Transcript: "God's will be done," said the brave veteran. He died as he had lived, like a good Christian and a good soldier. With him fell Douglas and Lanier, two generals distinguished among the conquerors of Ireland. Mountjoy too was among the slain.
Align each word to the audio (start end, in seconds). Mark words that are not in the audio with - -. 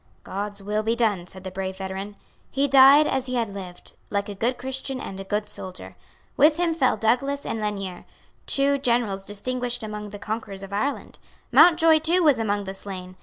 "God's 0.23 0.63
will 0.63 0.81
be 0.81 0.95
done," 0.95 1.27
said 1.27 1.43
the 1.43 1.51
brave 1.51 1.77
veteran. 1.77 2.15
He 2.49 2.67
died 2.67 3.05
as 3.05 3.27
he 3.27 3.35
had 3.35 3.53
lived, 3.53 3.93
like 4.09 4.29
a 4.29 4.33
good 4.33 4.57
Christian 4.57 4.99
and 4.99 5.19
a 5.19 5.23
good 5.23 5.47
soldier. 5.47 5.95
With 6.35 6.57
him 6.57 6.73
fell 6.73 6.97
Douglas 6.97 7.45
and 7.45 7.59
Lanier, 7.59 8.05
two 8.47 8.79
generals 8.79 9.27
distinguished 9.27 9.83
among 9.83 10.09
the 10.09 10.17
conquerors 10.17 10.63
of 10.63 10.73
Ireland. 10.73 11.19
Mountjoy 11.51 11.99
too 11.99 12.23
was 12.23 12.39
among 12.39 12.63
the 12.63 12.73
slain. 12.73 13.15